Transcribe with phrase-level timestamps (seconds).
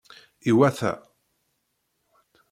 [0.49, 0.91] Iwata!